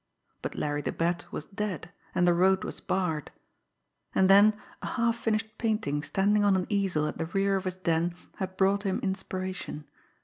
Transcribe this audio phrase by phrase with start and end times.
[0.41, 3.29] But Larry the Bat was dead and the road was barred.
[4.15, 7.75] And then a half finished painting standing on an easel at the rear of his
[7.75, 9.87] den had brought him inspiration.